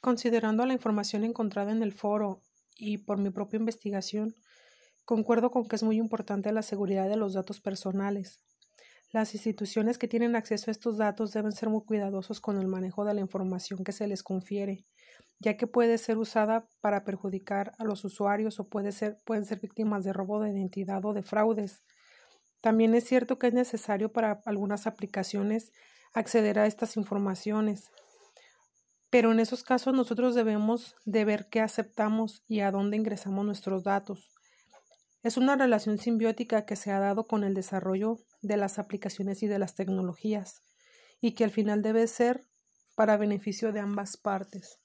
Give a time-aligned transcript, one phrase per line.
[0.00, 2.40] Considerando la información encontrada en el foro
[2.76, 4.36] y por mi propia investigación,
[5.04, 8.40] concuerdo con que es muy importante la seguridad de los datos personales.
[9.10, 13.04] Las instituciones que tienen acceso a estos datos deben ser muy cuidadosos con el manejo
[13.04, 14.84] de la información que se les confiere,
[15.40, 19.16] ya que puede ser usada para perjudicar a los usuarios o pueden ser
[19.60, 21.82] víctimas de robo de identidad o de fraudes.
[22.60, 25.72] También es cierto que es necesario para algunas aplicaciones
[26.12, 27.90] acceder a estas informaciones,
[29.10, 33.84] pero en esos casos nosotros debemos de ver qué aceptamos y a dónde ingresamos nuestros
[33.84, 34.30] datos.
[35.22, 39.46] Es una relación simbiótica que se ha dado con el desarrollo de las aplicaciones y
[39.46, 40.62] de las tecnologías
[41.20, 42.46] y que al final debe ser
[42.94, 44.78] para beneficio de ambas partes.